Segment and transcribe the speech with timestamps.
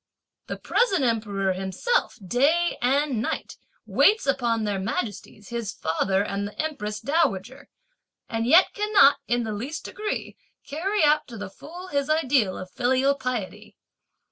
[0.47, 6.59] The present Emperor himself day and night waits upon their majesties his Father and the
[6.59, 7.69] Empress Dowager,
[8.27, 12.71] and yet cannot, in the least degree, carry out to the full his ideal of
[12.71, 13.75] filial piety.